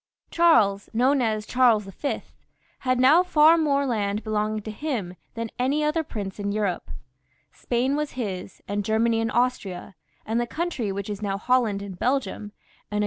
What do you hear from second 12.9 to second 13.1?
I.